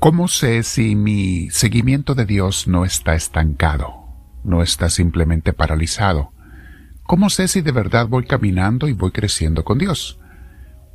[0.00, 4.06] ¿Cómo sé si mi seguimiento de Dios no está estancado,
[4.44, 6.32] no está simplemente paralizado?
[7.02, 10.18] ¿Cómo sé si de verdad voy caminando y voy creciendo con Dios?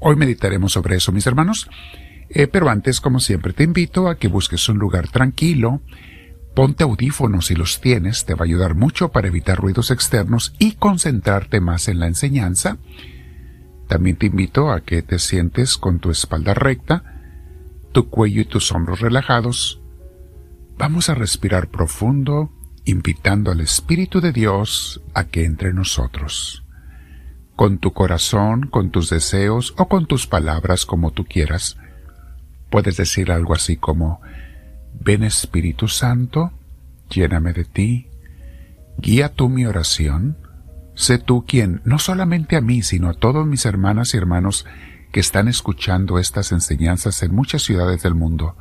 [0.00, 1.68] Hoy meditaremos sobre eso, mis hermanos.
[2.30, 5.82] Eh, pero antes, como siempre, te invito a que busques un lugar tranquilo,
[6.54, 10.76] ponte audífonos si los tienes, te va a ayudar mucho para evitar ruidos externos y
[10.76, 12.78] concentrarte más en la enseñanza.
[13.86, 17.13] También te invito a que te sientes con tu espalda recta,
[17.94, 19.80] tu cuello y tus hombros relajados,
[20.76, 22.50] vamos a respirar profundo,
[22.84, 26.64] invitando al Espíritu de Dios a que entre nosotros.
[27.54, 31.76] Con tu corazón, con tus deseos o con tus palabras como tú quieras,
[32.68, 34.20] puedes decir algo así como,
[35.00, 36.50] ven Espíritu Santo,
[37.08, 38.08] lléname de ti,
[38.98, 40.36] guía tú mi oración,
[40.96, 44.66] sé tú quien, no solamente a mí, sino a todos mis hermanas y hermanos
[45.14, 48.56] que están escuchando estas enseñanzas en muchas ciudades del mundo.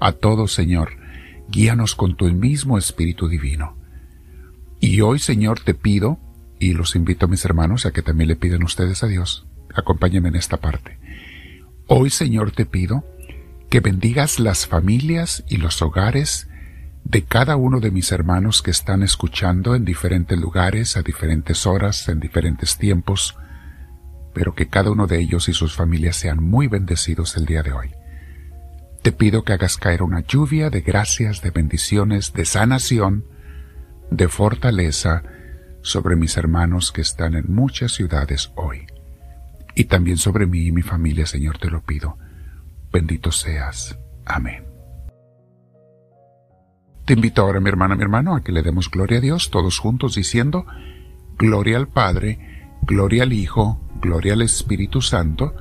[0.00, 0.90] A todos, Señor,
[1.48, 3.76] guíanos con tu mismo Espíritu Divino.
[4.78, 6.20] Y hoy, Señor, te pido,
[6.60, 10.28] y los invito a mis hermanos a que también le piden ustedes a Dios, acompáñenme
[10.28, 10.96] en esta parte.
[11.88, 13.04] Hoy, Señor, te pido
[13.68, 16.46] que bendigas las familias y los hogares
[17.02, 22.08] de cada uno de mis hermanos que están escuchando en diferentes lugares, a diferentes horas,
[22.08, 23.36] en diferentes tiempos,
[24.34, 27.72] pero que cada uno de ellos y sus familias sean muy bendecidos el día de
[27.72, 27.90] hoy.
[29.02, 33.26] Te pido que hagas caer una lluvia de gracias, de bendiciones, de sanación,
[34.10, 35.22] de fortaleza
[35.82, 38.86] sobre mis hermanos que están en muchas ciudades hoy.
[39.74, 42.16] Y también sobre mí y mi familia, Señor, te lo pido.
[42.92, 43.98] Bendito seas.
[44.24, 44.64] Amén.
[47.04, 49.78] Te invito ahora, mi hermana, mi hermano, a que le demos gloria a Dios todos
[49.78, 50.64] juntos diciendo,
[51.36, 55.54] Gloria al Padre, Gloria al Hijo, Gloria al Espíritu Santo,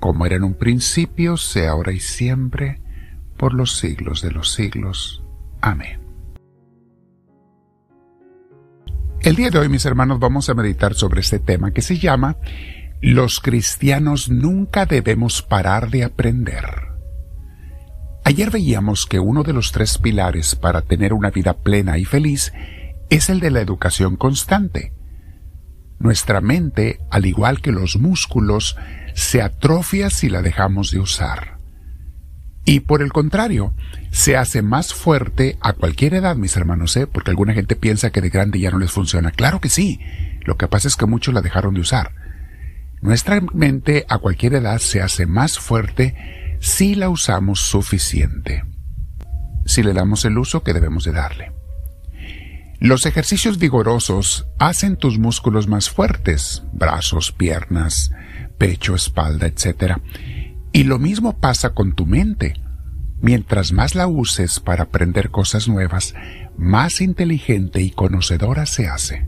[0.00, 2.80] como era en un principio, sea ahora y siempre,
[3.36, 5.22] por los siglos de los siglos.
[5.60, 6.00] Amén.
[9.20, 12.38] El día de hoy, mis hermanos, vamos a meditar sobre este tema que se llama
[13.02, 16.64] Los cristianos nunca debemos parar de aprender.
[18.24, 22.54] Ayer veíamos que uno de los tres pilares para tener una vida plena y feliz
[23.10, 24.94] es el de la educación constante.
[25.98, 28.76] Nuestra mente, al igual que los músculos,
[29.14, 31.56] se atrofia si la dejamos de usar.
[32.64, 33.74] Y por el contrario,
[34.10, 37.06] se hace más fuerte a cualquier edad, mis hermanos, ¿eh?
[37.06, 39.30] porque alguna gente piensa que de grande ya no les funciona.
[39.30, 40.00] Claro que sí.
[40.44, 42.12] Lo que pasa es que muchos la dejaron de usar.
[43.00, 48.64] Nuestra mente a cualquier edad se hace más fuerte si la usamos suficiente.
[49.64, 51.52] Si le damos el uso que debemos de darle.
[52.78, 58.12] Los ejercicios vigorosos hacen tus músculos más fuertes, brazos, piernas,
[58.58, 59.94] pecho, espalda, etc.
[60.72, 62.54] Y lo mismo pasa con tu mente.
[63.22, 66.14] Mientras más la uses para aprender cosas nuevas,
[66.58, 69.26] más inteligente y conocedora se hace.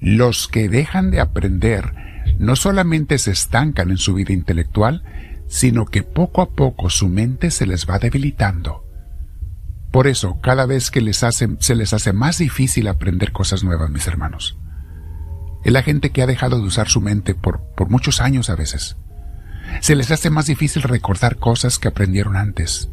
[0.00, 1.92] Los que dejan de aprender
[2.38, 5.04] no solamente se estancan en su vida intelectual,
[5.48, 8.85] sino que poco a poco su mente se les va debilitando
[9.96, 13.88] por eso, cada vez que les hace, se les hace más difícil aprender cosas nuevas,
[13.88, 14.58] mis hermanos.
[15.64, 18.56] Es la gente que ha dejado de usar su mente por, por muchos años a
[18.56, 18.98] veces.
[19.80, 22.90] Se les hace más difícil recordar cosas que aprendieron antes.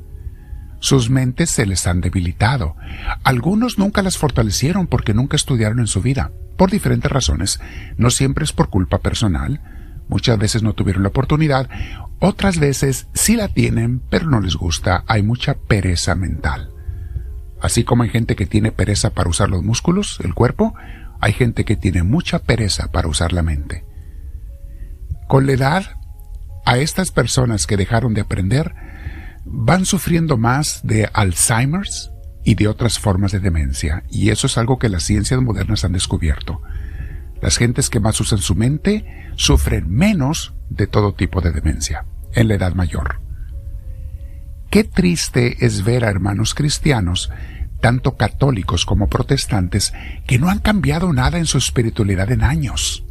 [0.80, 2.78] Sus mentes se les han debilitado.
[3.26, 7.60] Algunos nunca las fortalecieron porque nunca estudiaron en su vida, por diferentes razones.
[7.98, 9.60] No siempre es por culpa personal.
[10.08, 11.70] Muchas veces no tuvieron la oportunidad.
[12.20, 15.04] Otras veces sí la tienen, pero no les gusta.
[15.06, 16.73] Hay mucha pereza mental.
[17.64, 20.76] Así como hay gente que tiene pereza para usar los músculos, el cuerpo,
[21.22, 23.86] hay gente que tiene mucha pereza para usar la mente.
[25.30, 25.96] Con la edad,
[26.66, 28.76] a estas personas que dejaron de aprender
[29.46, 32.12] van sufriendo más de Alzheimer's
[32.44, 35.94] y de otras formas de demencia, y eso es algo que las ciencias modernas han
[35.94, 36.62] descubierto.
[37.42, 42.04] Las gentes que más usan su mente sufren menos de todo tipo de demencia
[42.34, 43.23] en la edad mayor.
[44.74, 47.30] Qué triste es ver a hermanos cristianos,
[47.80, 49.94] tanto católicos como protestantes,
[50.26, 53.06] que no han cambiado nada en su espiritualidad en años.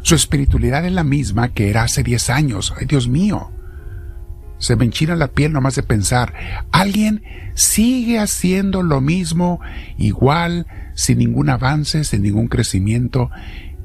[0.00, 2.72] Su espiritualidad es la misma que era hace diez años.
[2.78, 3.52] ¡Ay, Dios mío!
[4.56, 6.32] Se me enchina la piel nomás de pensar.
[6.72, 7.22] Alguien
[7.52, 9.60] sigue haciendo lo mismo,
[9.98, 13.30] igual, sin ningún avance, sin ningún crecimiento,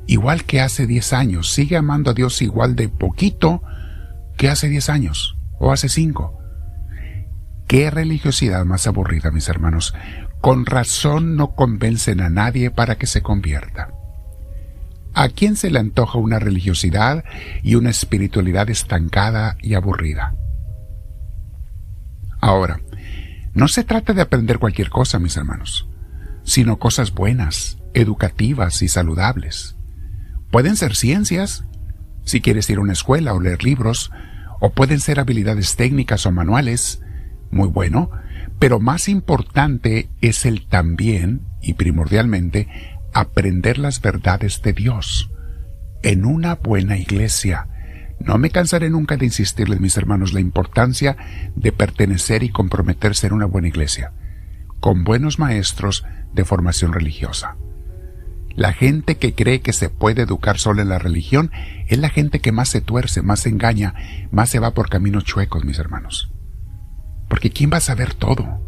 [0.08, 1.52] igual que hace diez años.
[1.52, 3.64] Sigue amando a Dios igual de poquito
[4.38, 6.38] que hace diez años o hace cinco.
[7.69, 9.94] Qué religiosidad más aburrida, mis hermanos.
[10.42, 13.94] Con razón no convencen a nadie para que se convierta.
[15.13, 17.24] ¿A quién se le antoja una religiosidad
[17.62, 20.33] y una espiritualidad estancada y aburrida?
[22.42, 22.81] Ahora,
[23.54, 25.88] no se trata de aprender cualquier cosa, mis hermanos,
[26.44, 29.75] sino cosas buenas, educativas y saludables.
[30.50, 31.65] Pueden ser ciencias,
[32.25, 34.10] si quieres ir a una escuela o leer libros,
[34.60, 37.04] o pueden ser habilidades técnicas o manuales,
[37.51, 38.12] muy bueno,
[38.60, 42.68] pero más importante es el también, y primordialmente,
[43.13, 45.31] aprender las verdades de Dios
[46.04, 47.68] en una buena iglesia.
[48.19, 51.16] No me cansaré nunca de insistirles, mis hermanos, la importancia
[51.56, 54.12] de pertenecer y comprometerse en una buena iglesia,
[54.80, 57.56] con buenos maestros de formación religiosa.
[58.56, 61.50] La gente que cree que se puede educar solo en la religión
[61.88, 63.94] es la gente que más se tuerce, más se engaña,
[64.31, 66.34] más se va por caminos chuecos, mis hermanos.
[67.30, 68.60] Porque ¿quién va a saber todo?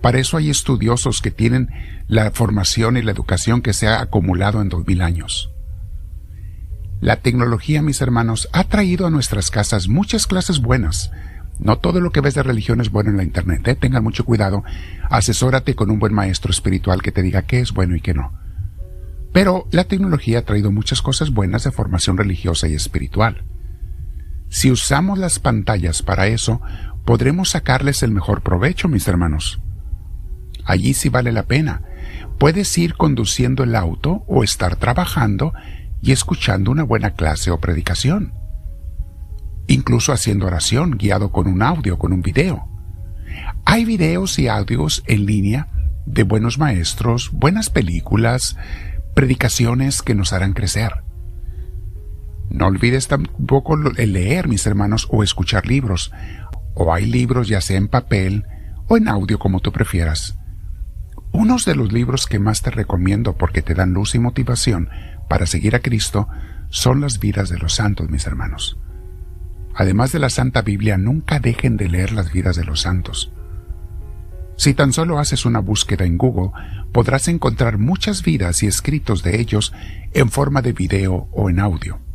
[0.00, 1.68] Para eso hay estudiosos que tienen
[2.06, 5.50] la formación y la educación que se ha acumulado en dos mil años.
[7.00, 11.10] La tecnología, mis hermanos, ha traído a nuestras casas muchas clases buenas.
[11.58, 13.66] No todo lo que ves de religión es bueno en la Internet.
[13.66, 13.74] ¿eh?
[13.74, 14.64] Tengan mucho cuidado.
[15.10, 18.32] Asesórate con un buen maestro espiritual que te diga qué es bueno y qué no.
[19.32, 23.44] Pero la tecnología ha traído muchas cosas buenas de formación religiosa y espiritual.
[24.48, 26.60] Si usamos las pantallas para eso,
[27.08, 29.62] podremos sacarles el mejor provecho, mis hermanos.
[30.66, 31.80] Allí sí vale la pena.
[32.36, 35.54] Puedes ir conduciendo el auto o estar trabajando
[36.02, 38.34] y escuchando una buena clase o predicación.
[39.68, 42.68] Incluso haciendo oración guiado con un audio, con un video.
[43.64, 45.68] Hay videos y audios en línea
[46.04, 48.58] de buenos maestros, buenas películas,
[49.14, 50.92] predicaciones que nos harán crecer.
[52.50, 56.12] No olvides tampoco leer, mis hermanos, o escuchar libros.
[56.80, 58.44] O hay libros ya sea en papel
[58.86, 60.38] o en audio como tú prefieras.
[61.32, 64.88] Unos de los libros que más te recomiendo porque te dan luz y motivación
[65.28, 66.28] para seguir a Cristo
[66.70, 68.78] son las vidas de los santos, mis hermanos.
[69.74, 73.32] Además de la Santa Biblia, nunca dejen de leer las vidas de los santos.
[74.56, 76.50] Si tan solo haces una búsqueda en Google,
[76.92, 79.72] podrás encontrar muchas vidas y escritos de ellos
[80.14, 82.07] en forma de video o en audio.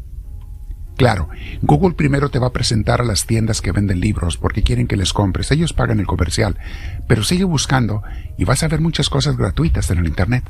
[0.97, 1.29] Claro,
[1.61, 4.97] Google primero te va a presentar a las tiendas que venden libros porque quieren que
[4.97, 5.51] les compres.
[5.51, 6.57] Ellos pagan el comercial,
[7.07, 8.03] pero sigue buscando
[8.37, 10.43] y vas a ver muchas cosas gratuitas en el Internet.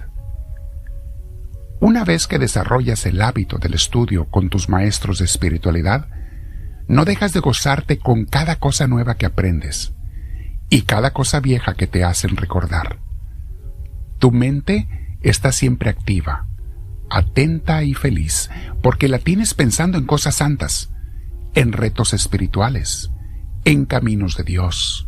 [1.80, 6.08] Una vez que desarrollas el hábito del estudio con tus maestros de espiritualidad,
[6.88, 9.94] no dejas de gozarte con cada cosa nueva que aprendes
[10.70, 13.00] y cada cosa vieja que te hacen recordar.
[14.20, 16.48] Tu mente está siempre activa,
[17.14, 18.50] atenta y feliz,
[18.82, 20.92] porque la tienes pensando en cosas santas,
[21.54, 23.12] en retos espirituales,
[23.66, 25.08] en caminos de Dios.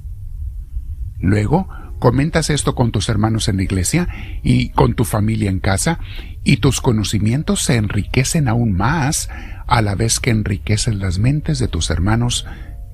[1.19, 1.67] Luego,
[1.99, 4.07] comentas esto con tus hermanos en la iglesia
[4.43, 5.99] y con tu familia en casa,
[6.43, 9.29] y tus conocimientos se enriquecen aún más
[9.65, 12.45] a la vez que enriquecen las mentes de tus hermanos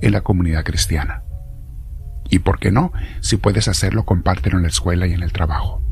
[0.02, 1.24] en la comunidad cristiana.
[2.30, 5.84] Y por qué no, si puedes hacerlo, compártelo en la escuela y en el trabajo.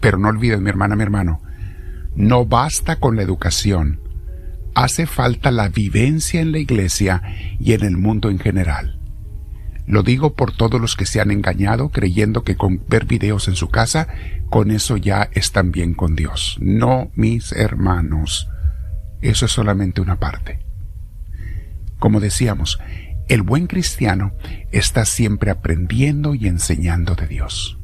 [0.00, 1.40] Pero no olvides, mi hermana, mi hermano,
[2.14, 4.00] no basta con la educación,
[4.74, 7.22] hace falta la vivencia en la iglesia
[7.58, 8.98] y en el mundo en general.
[9.86, 13.56] Lo digo por todos los que se han engañado creyendo que con ver videos en
[13.56, 14.06] su casa,
[14.50, 16.58] con eso ya están bien con Dios.
[16.60, 18.48] No, mis hermanos.
[19.22, 20.60] Eso es solamente una parte.
[21.98, 22.78] Como decíamos,
[23.28, 24.32] el buen cristiano
[24.72, 27.77] está siempre aprendiendo y enseñando de Dios.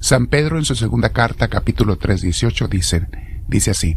[0.00, 3.08] San Pedro en su segunda carta, capítulo 3, 18, dice,
[3.48, 3.96] dice así,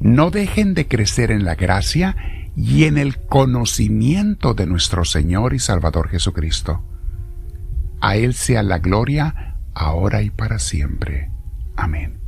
[0.00, 2.16] no dejen de crecer en la gracia
[2.56, 6.84] y en el conocimiento de nuestro Señor y Salvador Jesucristo.
[8.00, 11.30] A Él sea la gloria, ahora y para siempre.
[11.74, 12.20] Amén.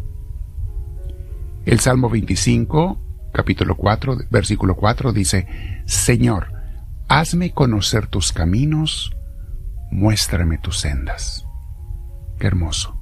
[1.67, 5.47] El Salmo 25, capítulo 4, versículo 4 dice,
[5.85, 6.53] Señor,
[7.09, 9.15] hazme conocer tus caminos,
[9.91, 11.46] muéstrame tus sendas.
[12.39, 12.97] Qué hermoso.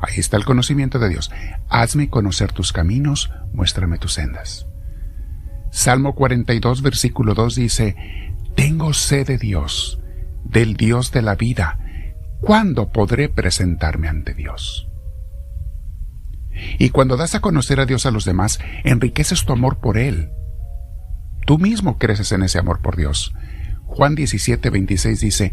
[0.00, 1.30] Ahí está el conocimiento de Dios.
[1.68, 4.66] Hazme conocer tus caminos, muéstrame tus sendas.
[5.70, 7.96] Salmo 42, versículo 2 dice,
[8.54, 10.00] Tengo sed de Dios,
[10.44, 11.78] del Dios de la vida.
[12.40, 14.88] ¿Cuándo podré presentarme ante Dios?
[16.78, 20.30] Y cuando das a conocer a Dios a los demás, enriqueces tu amor por Él.
[21.46, 23.34] Tú mismo creces en ese amor por Dios.
[23.84, 25.52] Juan 17, 26 dice,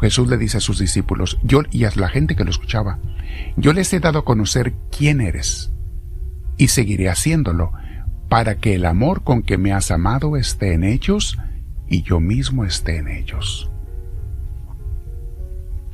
[0.00, 2.98] Jesús le dice a sus discípulos, yo y a la gente que lo escuchaba,
[3.56, 5.72] yo les he dado a conocer quién eres,
[6.56, 7.72] y seguiré haciéndolo,
[8.28, 11.36] para que el amor con que me has amado esté en ellos
[11.88, 13.70] y yo mismo esté en ellos.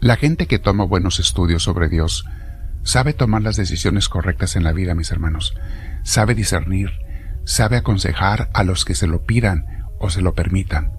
[0.01, 2.27] La gente que toma buenos estudios sobre Dios
[2.83, 5.55] sabe tomar las decisiones correctas en la vida, mis hermanos,
[6.05, 6.91] sabe discernir,
[7.45, 9.65] sabe aconsejar a los que se lo pidan
[9.99, 10.97] o se lo permitan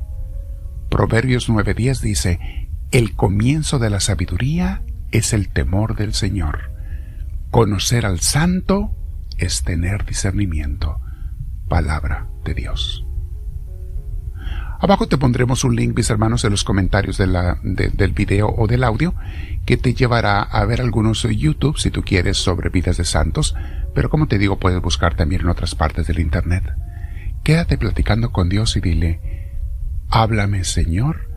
[0.89, 2.39] Proverbios 9:10 dice,
[2.91, 6.71] el comienzo de la sabiduría es el temor del Señor.
[7.51, 8.95] Conocer al santo
[9.37, 10.99] es tener discernimiento.
[11.67, 13.03] Palabra de Dios.
[14.79, 19.15] Abajo te pondremos un link, mis hermanos, en los comentarios del video o del audio,
[19.65, 23.55] que te llevará a ver algunos YouTube, si tú quieres, sobre vidas de santos,
[23.95, 26.63] pero como te digo, puedes buscar también en otras partes del Internet.
[27.43, 29.19] Quédate platicando con Dios y dile,
[30.09, 31.36] háblame Señor,